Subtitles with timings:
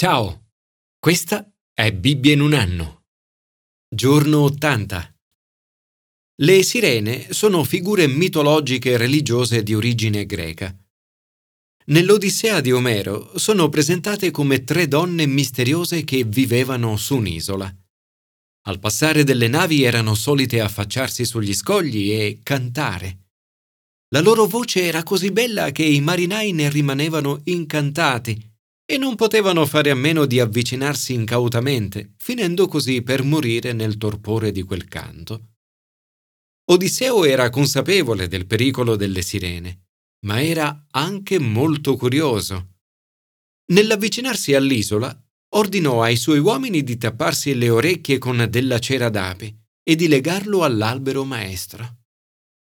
[0.00, 0.50] Ciao,
[1.00, 1.44] questa
[1.74, 3.06] è Bibbia in un anno.
[3.92, 5.16] Giorno 80.
[6.40, 10.72] Le sirene sono figure mitologiche e religiose di origine greca.
[11.86, 17.76] Nell'Odissea di Omero sono presentate come tre donne misteriose che vivevano su un'isola.
[18.68, 23.30] Al passare delle navi erano solite affacciarsi sugli scogli e cantare.
[24.10, 28.47] La loro voce era così bella che i marinai ne rimanevano incantati
[28.90, 34.50] e non potevano fare a meno di avvicinarsi incautamente, finendo così per morire nel torpore
[34.50, 35.50] di quel canto.
[36.70, 39.88] Odisseo era consapevole del pericolo delle sirene,
[40.24, 42.76] ma era anche molto curioso.
[43.72, 45.14] Nell'avvicinarsi all'isola,
[45.56, 50.64] ordinò ai suoi uomini di tapparsi le orecchie con della cera d'api e di legarlo
[50.64, 52.04] all'albero maestro.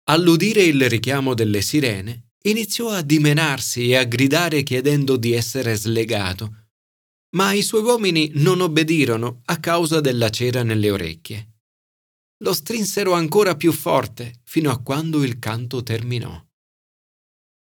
[0.09, 6.67] All'udire il richiamo delle sirene, iniziò a dimenarsi e a gridare chiedendo di essere slegato,
[7.35, 11.49] ma i suoi uomini non obbedirono a causa della cera nelle orecchie.
[12.43, 16.41] Lo strinsero ancora più forte fino a quando il canto terminò.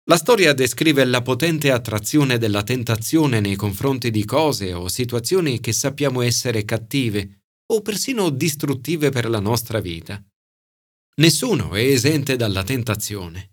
[0.07, 5.73] La storia descrive la potente attrazione della tentazione nei confronti di cose o situazioni che
[5.73, 10.21] sappiamo essere cattive o persino distruttive per la nostra vita.
[11.17, 13.52] Nessuno è esente dalla tentazione.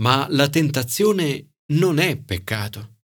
[0.00, 3.02] Ma la tentazione non è peccato.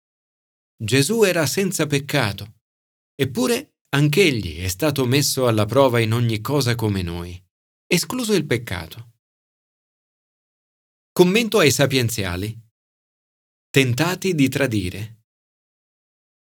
[0.77, 2.59] Gesù era senza peccato,
[3.15, 7.41] eppure anch'egli è stato messo alla prova in ogni cosa come noi,
[7.87, 9.13] escluso il peccato.
[11.11, 12.59] Commento ai sapienziali.
[13.69, 15.23] Tentati di tradire.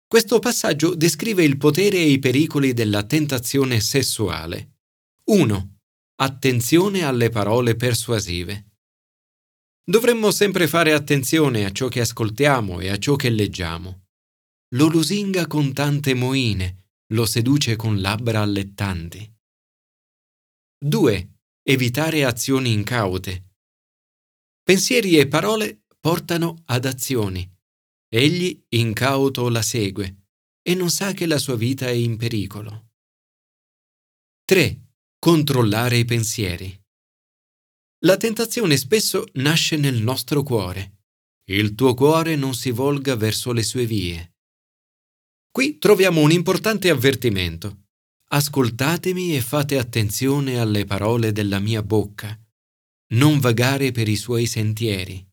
[0.05, 4.79] Questo passaggio descrive il potere e i pericoli della tentazione sessuale.
[5.25, 5.77] 1.
[6.15, 8.68] Attenzione alle parole persuasive.
[9.89, 14.03] Dovremmo sempre fare attenzione a ciò che ascoltiamo e a ciò che leggiamo.
[14.75, 19.27] Lo lusinga con tante moine, lo seduce con labbra allettanti.
[20.77, 21.29] 2.
[21.63, 23.55] Evitare azioni incaute.
[24.61, 27.51] Pensieri e parole portano ad azioni.
[28.07, 30.27] Egli incauto la segue
[30.61, 32.91] e non sa che la sua vita è in pericolo.
[34.45, 34.81] 3.
[35.17, 36.79] Controllare i pensieri.
[38.03, 40.99] La tentazione spesso nasce nel nostro cuore.
[41.49, 44.35] Il tuo cuore non si volga verso le sue vie.
[45.51, 47.87] Qui troviamo un importante avvertimento.
[48.29, 52.39] Ascoltatemi e fate attenzione alle parole della mia bocca.
[53.15, 55.27] Non vagare per i suoi sentieri.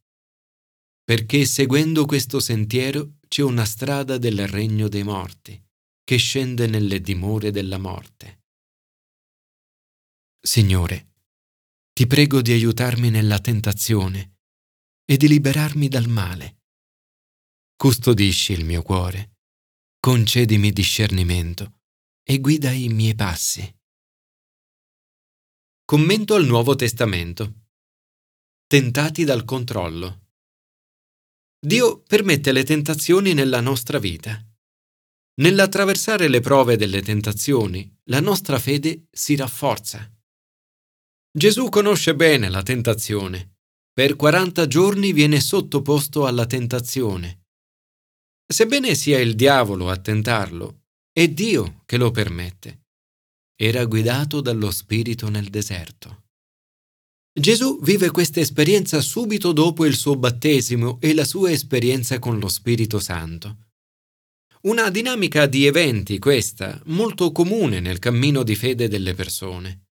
[1.05, 5.63] Perché seguendo questo sentiero c'è una strada del regno dei morti,
[6.03, 8.41] che scende nelle dimore della morte.
[10.41, 11.16] Signore,
[11.97, 14.41] ti prego di aiutarmi nella tentazione
[15.07, 16.65] e di liberarmi dal male.
[17.75, 19.39] Custodisci il mio cuore,
[19.99, 21.81] concedimi discernimento
[22.23, 23.75] e guida i miei passi.
[25.87, 27.69] Commento al Nuovo Testamento.
[28.67, 30.33] Tentati dal controllo.
[31.59, 34.39] Dio permette le tentazioni nella nostra vita.
[35.37, 40.11] Nell'attraversare le prove delle tentazioni, la nostra fede si rafforza.
[41.37, 43.59] Gesù conosce bene la tentazione.
[43.93, 47.43] Per 40 giorni viene sottoposto alla tentazione.
[48.51, 52.85] Sebbene sia il diavolo a tentarlo, è Dio che lo permette.
[53.55, 56.23] Era guidato dallo Spirito nel deserto.
[57.39, 62.49] Gesù vive questa esperienza subito dopo il suo battesimo e la sua esperienza con lo
[62.49, 63.59] Spirito Santo.
[64.63, 69.86] Una dinamica di eventi questa, molto comune nel cammino di fede delle persone.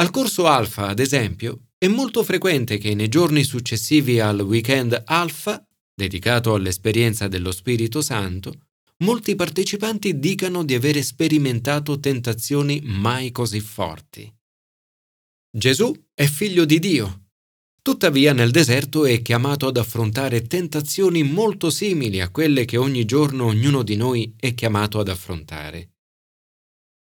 [0.00, 5.62] Al corso alfa, ad esempio, è molto frequente che nei giorni successivi al weekend alfa,
[5.94, 8.68] dedicato all'esperienza dello Spirito Santo,
[9.04, 14.32] molti partecipanti dicano di aver sperimentato tentazioni mai così forti.
[15.54, 17.24] Gesù è figlio di Dio.
[17.82, 23.44] Tuttavia nel deserto è chiamato ad affrontare tentazioni molto simili a quelle che ogni giorno
[23.44, 25.90] ognuno di noi è chiamato ad affrontare.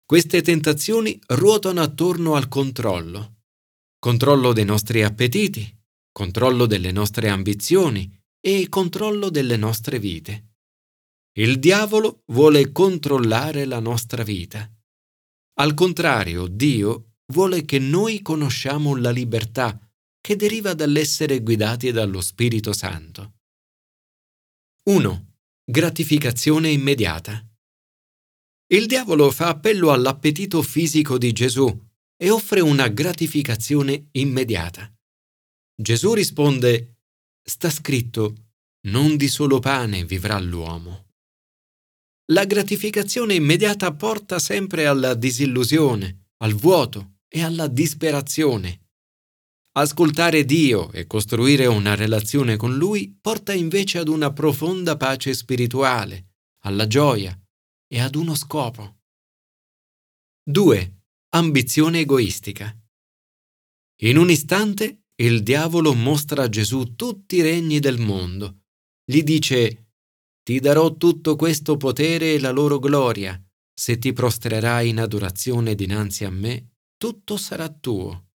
[0.07, 3.37] Queste tentazioni ruotano attorno al controllo.
[3.97, 5.67] Controllo dei nostri appetiti,
[6.11, 10.57] controllo delle nostre ambizioni e controllo delle nostre vite.
[11.37, 14.71] Il diavolo vuole controllare la nostra vita.
[15.55, 19.79] Al contrario, Dio vuole che noi conosciamo la libertà
[20.21, 23.37] che deriva dall'essere guidati dallo Spirito Santo.
[24.83, 25.33] 1.
[25.63, 27.43] Gratificazione immediata.
[28.67, 31.69] Il diavolo fa appello all'appetito fisico di Gesù
[32.17, 34.91] e offre una gratificazione immediata.
[35.75, 37.01] Gesù risponde,
[37.43, 38.33] sta scritto,
[38.87, 41.03] non di solo pane vivrà l'uomo.
[42.29, 48.87] la gratificazione immediata porta sempre alla disillusione, al vuoto e alla disperazione.
[49.73, 56.29] Ascoltare Dio e costruire una relazione con Lui porta invece ad una profonda pace spirituale,
[56.63, 57.39] alla gioia
[57.87, 59.01] e ad uno scopo.
[60.43, 61.01] 2.
[61.29, 62.75] Ambizione egoistica.
[64.03, 68.63] In un istante il diavolo mostra a Gesù tutti i regni del mondo.
[69.03, 69.91] Gli dice,
[70.43, 73.41] Ti darò tutto questo potere e la loro gloria.
[73.73, 78.31] Se ti prostrerai in adorazione dinanzi a me, tutto sarà tuo.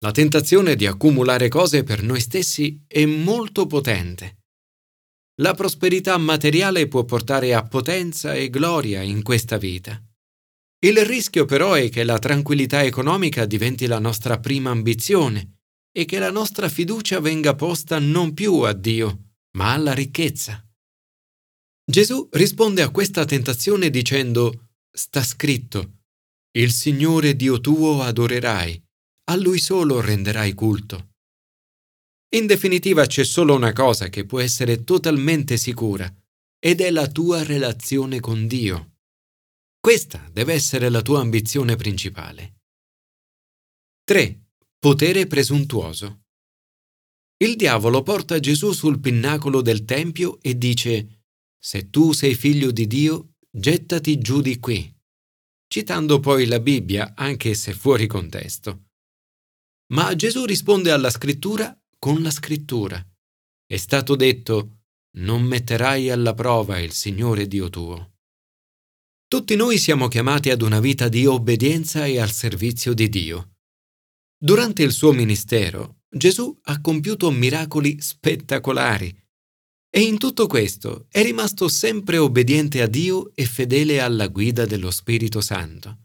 [0.00, 4.37] La tentazione di accumulare cose per noi stessi è molto potente.
[5.40, 10.02] La prosperità materiale può portare a potenza e gloria in questa vita.
[10.80, 15.58] Il rischio però è che la tranquillità economica diventi la nostra prima ambizione
[15.92, 20.64] e che la nostra fiducia venga posta non più a Dio, ma alla ricchezza.
[21.84, 25.98] Gesù risponde a questa tentazione dicendo, sta scritto,
[26.58, 28.82] il Signore Dio tuo adorerai
[29.30, 31.07] a lui solo renderai culto.
[32.30, 36.12] In definitiva c'è solo una cosa che può essere totalmente sicura,
[36.58, 38.96] ed è la tua relazione con Dio.
[39.80, 42.56] Questa deve essere la tua ambizione principale.
[44.04, 44.40] 3.
[44.78, 46.24] Potere presuntuoso.
[47.38, 51.24] Il diavolo porta Gesù sul pinnacolo del Tempio e dice,
[51.58, 54.94] Se tu sei figlio di Dio, gettati giù di qui,
[55.66, 58.88] citando poi la Bibbia, anche se fuori contesto.
[59.94, 63.04] Ma Gesù risponde alla scrittura con la scrittura.
[63.66, 64.82] È stato detto,
[65.18, 68.12] non metterai alla prova il Signore Dio tuo.
[69.26, 73.56] Tutti noi siamo chiamati ad una vita di obbedienza e al servizio di Dio.
[74.40, 79.14] Durante il suo ministero, Gesù ha compiuto miracoli spettacolari
[79.90, 84.90] e in tutto questo è rimasto sempre obbediente a Dio e fedele alla guida dello
[84.90, 86.04] Spirito Santo.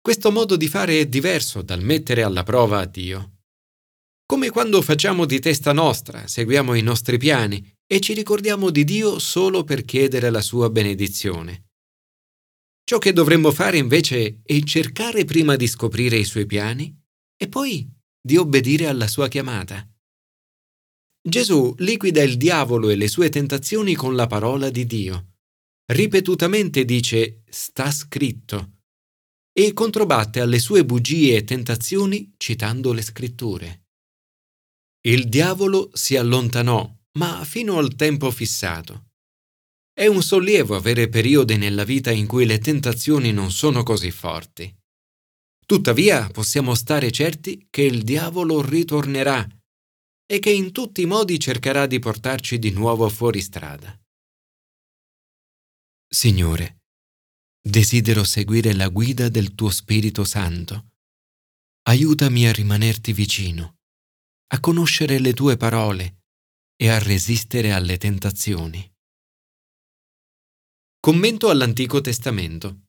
[0.00, 3.37] Questo modo di fare è diverso dal mettere alla prova a Dio.
[4.30, 9.18] Come quando facciamo di testa nostra, seguiamo i nostri piani e ci ricordiamo di Dio
[9.18, 11.70] solo per chiedere la sua benedizione.
[12.84, 16.94] Ciò che dovremmo fare invece è cercare prima di scoprire i suoi piani
[17.38, 17.90] e poi
[18.20, 19.88] di obbedire alla sua chiamata.
[21.26, 25.36] Gesù liquida il diavolo e le sue tentazioni con la parola di Dio.
[25.90, 28.72] Ripetutamente dice sta scritto
[29.58, 33.84] e controbatte alle sue bugie e tentazioni citando le scritture.
[35.08, 39.06] Il diavolo si allontanò, ma fino al tempo fissato.
[39.90, 44.70] È un sollievo avere periodi nella vita in cui le tentazioni non sono così forti.
[45.64, 49.48] Tuttavia possiamo stare certi che il diavolo ritornerà
[50.30, 53.98] e che in tutti i modi cercherà di portarci di nuovo fuori strada.
[56.06, 56.82] Signore,
[57.66, 60.88] Desidero seguire la guida del tuo Spirito Santo.
[61.88, 63.77] Aiutami a rimanerti vicino,
[64.50, 66.22] a conoscere le tue parole
[66.74, 68.90] e a resistere alle tentazioni.
[71.00, 72.86] Commento all'Antico Testamento.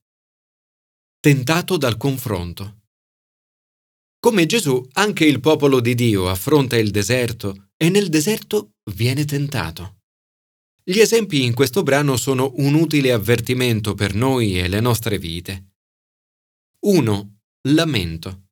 [1.20, 2.78] Tentato dal confronto.
[4.18, 10.00] Come Gesù, anche il popolo di Dio affronta il deserto e nel deserto viene tentato.
[10.82, 15.72] Gli esempi in questo brano sono un utile avvertimento per noi e le nostre vite.
[16.80, 17.38] 1.
[17.68, 18.48] Lamento.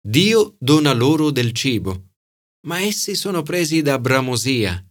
[0.00, 2.13] Dio dona loro del cibo,
[2.64, 4.84] ma essi sono presi da bramosia.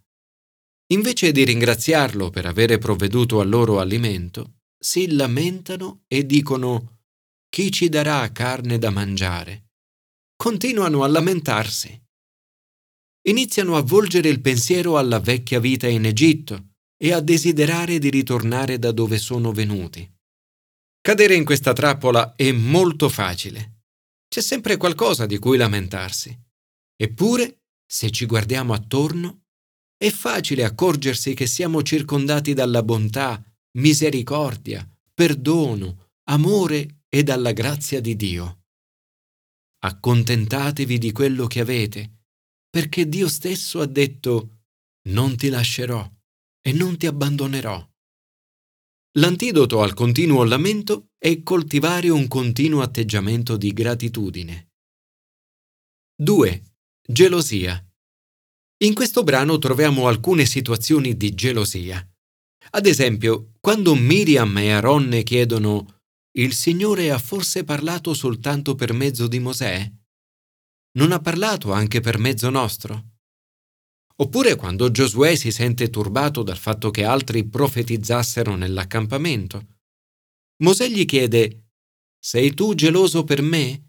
[0.92, 7.02] Invece di ringraziarlo per avere provveduto al loro alimento, si lamentano e dicono
[7.50, 9.70] Chi ci darà carne da mangiare?
[10.36, 12.04] Continuano a lamentarsi
[13.26, 18.80] iniziano a volgere il pensiero alla vecchia vita in Egitto e a desiderare di ritornare
[18.80, 20.10] da dove sono venuti.
[21.02, 23.82] Cadere in questa trappola è molto facile.
[24.28, 26.38] C'è sempre qualcosa di cui lamentarsi.
[26.96, 29.44] Eppure, se ci guardiamo attorno,
[29.98, 33.44] è facile accorgersi che siamo circondati dalla bontà,
[33.78, 38.64] misericordia, perdono, amore e dalla grazia di Dio.
[39.84, 42.24] Accontentatevi di quello che avete
[42.74, 44.64] perché Dio stesso ha detto
[45.10, 46.10] non ti lascerò
[46.60, 47.88] e non ti abbandonerò.
[49.18, 54.72] L'antidoto al continuo lamento è coltivare un continuo atteggiamento di gratitudine.
[56.16, 56.73] 2.
[57.06, 57.86] Gelosia.
[58.84, 62.02] In questo brano troviamo alcune situazioni di gelosia.
[62.72, 66.00] Ad esempio, quando Miriam e Aaronne chiedono
[66.38, 69.92] Il Signore ha forse parlato soltanto per mezzo di Mosè?
[70.96, 73.18] non ha parlato anche per mezzo nostro?
[74.16, 79.80] Oppure quando Giosuè si sente turbato dal fatto che altri profetizzassero nell'accampamento.
[80.64, 81.66] Mosè gli chiede,
[82.18, 83.83] Sei tu geloso per me?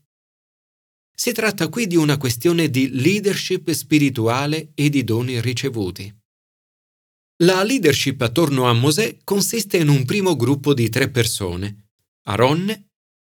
[1.16, 6.12] Si tratta qui di una questione di leadership spirituale e di doni ricevuti.
[7.44, 11.90] La leadership attorno a Mosè consiste in un primo gruppo di tre persone,
[12.24, 12.88] Aaron,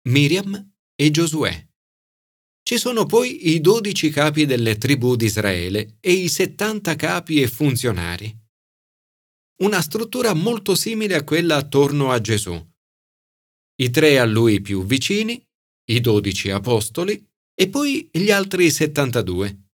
[0.09, 1.69] Miriam e Giosuè.
[2.63, 7.47] Ci sono poi i dodici capi delle tribù di Israele e i settanta capi e
[7.47, 8.39] funzionari.
[9.63, 12.53] Una struttura molto simile a quella attorno a Gesù.
[13.75, 15.43] I tre a lui più vicini,
[15.89, 17.27] i dodici apostoli
[17.61, 19.65] e poi gli altri 72.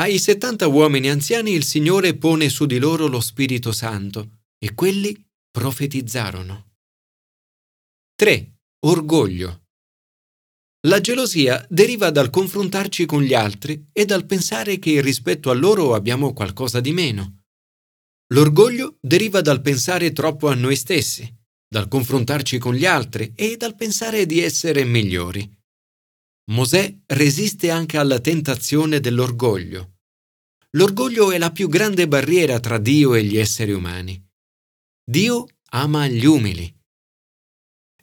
[0.00, 5.16] Ai 70 uomini anziani il Signore pone su di loro lo Spirito Santo e quelli
[5.48, 6.72] profetizzarono.
[8.16, 8.54] 3.
[8.86, 9.66] Orgoglio.
[10.88, 15.94] La gelosia deriva dal confrontarci con gli altri e dal pensare che rispetto a loro
[15.94, 17.44] abbiamo qualcosa di meno.
[18.34, 21.32] L'orgoglio deriva dal pensare troppo a noi stessi,
[21.68, 25.55] dal confrontarci con gli altri e dal pensare di essere migliori.
[26.50, 29.96] Mosè resiste anche alla tentazione dell'orgoglio.
[30.76, 34.22] L'orgoglio è la più grande barriera tra Dio e gli esseri umani.
[35.04, 36.72] Dio ama gli umili.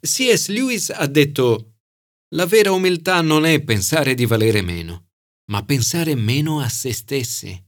[0.00, 0.48] C.S.
[0.48, 1.76] Lewis ha detto,
[2.34, 5.12] la vera umiltà non è pensare di valere meno,
[5.50, 7.64] ma pensare meno a se stessi.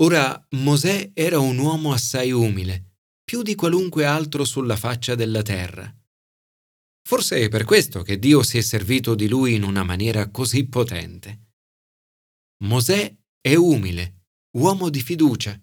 [0.00, 5.92] Ora, Mosè era un uomo assai umile, più di qualunque altro sulla faccia della terra.
[7.08, 10.66] Forse è per questo che Dio si è servito di lui in una maniera così
[10.68, 11.52] potente.
[12.64, 14.26] Mosè è umile,
[14.58, 15.58] uomo di fiducia,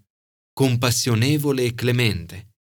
[0.51, 2.55] compassionevole e clemente.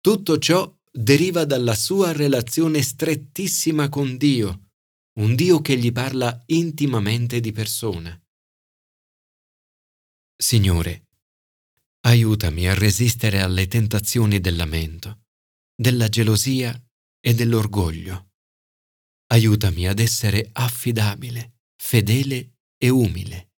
[0.00, 4.70] Tutto ciò deriva dalla sua relazione strettissima con Dio,
[5.20, 8.20] un Dio che gli parla intimamente di persona.
[10.36, 11.10] Signore,
[12.06, 15.26] aiutami a resistere alle tentazioni del lamento,
[15.76, 16.76] della gelosia
[17.26, 18.32] e dell'orgoglio.
[19.28, 23.53] Aiutami ad essere affidabile, fedele e umile.